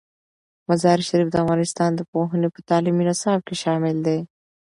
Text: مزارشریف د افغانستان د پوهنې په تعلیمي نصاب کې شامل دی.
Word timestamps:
مزارشریف 0.69 1.27
د 1.31 1.35
افغانستان 1.43 1.91
د 1.95 2.01
پوهنې 2.11 2.49
په 2.55 2.59
تعلیمي 2.69 3.03
نصاب 3.09 3.39
کې 3.47 3.55
شامل 3.63 3.95
دی. 4.07 4.19